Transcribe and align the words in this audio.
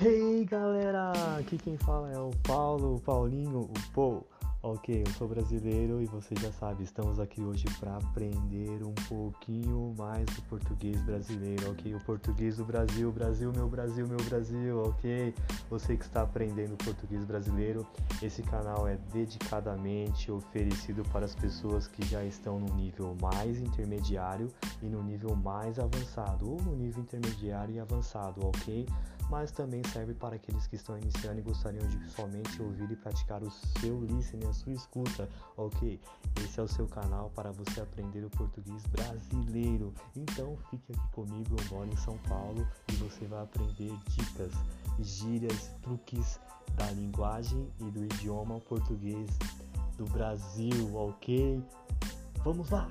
Hey 0.00 0.44
galera, 0.44 1.10
aqui 1.36 1.58
quem 1.58 1.76
fala 1.76 2.12
é 2.12 2.18
o 2.20 2.30
Paulo, 2.46 2.94
o 2.94 3.00
Paulinho, 3.00 3.62
o 3.62 3.92
Paul. 3.92 4.24
Ok, 4.60 5.04
eu 5.06 5.12
sou 5.12 5.28
brasileiro 5.28 6.02
e 6.02 6.06
você 6.06 6.34
já 6.34 6.50
sabe, 6.50 6.82
estamos 6.82 7.20
aqui 7.20 7.40
hoje 7.40 7.64
para 7.78 7.96
aprender 7.96 8.82
um 8.82 8.92
pouquinho 9.08 9.94
mais 9.96 10.24
do 10.26 10.42
português 10.48 11.00
brasileiro, 11.02 11.70
ok? 11.70 11.94
O 11.94 12.00
português 12.00 12.56
do 12.56 12.64
Brasil, 12.64 13.12
Brasil, 13.12 13.52
meu 13.54 13.68
Brasil, 13.68 14.08
meu 14.08 14.16
Brasil, 14.24 14.82
ok? 14.82 15.32
Você 15.70 15.96
que 15.96 16.02
está 16.02 16.22
aprendendo 16.22 16.76
português 16.76 17.24
brasileiro, 17.24 17.86
esse 18.20 18.42
canal 18.42 18.88
é 18.88 18.98
dedicadamente 19.12 20.32
oferecido 20.32 21.04
para 21.12 21.24
as 21.24 21.36
pessoas 21.36 21.86
que 21.86 22.04
já 22.04 22.24
estão 22.24 22.58
no 22.58 22.74
nível 22.74 23.16
mais 23.22 23.60
intermediário 23.60 24.48
e 24.82 24.86
no 24.86 25.04
nível 25.04 25.36
mais 25.36 25.78
avançado, 25.78 26.50
ou 26.50 26.60
no 26.62 26.74
nível 26.74 27.00
intermediário 27.00 27.76
e 27.76 27.78
avançado, 27.78 28.44
ok? 28.44 28.84
Mas 29.30 29.52
também 29.52 29.82
serve 29.92 30.14
para 30.14 30.34
aqueles 30.34 30.66
que 30.66 30.74
estão 30.74 30.98
iniciando 30.98 31.38
e 31.38 31.42
gostariam 31.42 31.86
de 31.86 32.10
somente 32.10 32.60
ouvir 32.60 32.90
e 32.90 32.96
praticar 32.96 33.42
o 33.42 33.50
seu 33.50 34.02
listening 34.04 34.47
a 34.48 34.52
sua 34.52 34.72
escuta, 34.72 35.28
ok? 35.56 36.00
Esse 36.44 36.60
é 36.60 36.62
o 36.62 36.68
seu 36.68 36.86
canal 36.86 37.30
para 37.34 37.50
você 37.52 37.80
aprender 37.80 38.24
o 38.24 38.30
português 38.30 38.84
brasileiro. 38.86 39.92
Então 40.16 40.56
fique 40.70 40.92
aqui 40.92 41.08
comigo, 41.12 41.56
eu 41.58 41.76
moro 41.76 41.90
em 41.90 41.96
São 41.96 42.16
Paulo 42.28 42.66
e 42.88 42.92
você 42.96 43.26
vai 43.26 43.42
aprender 43.42 43.92
dicas, 44.08 44.52
gírias, 45.00 45.70
truques 45.82 46.40
da 46.74 46.90
linguagem 46.92 47.68
e 47.80 47.84
do 47.90 48.04
idioma 48.04 48.60
português 48.60 49.30
do 49.96 50.04
Brasil, 50.04 50.94
ok? 50.94 51.62
Vamos 52.44 52.70
lá! 52.70 52.88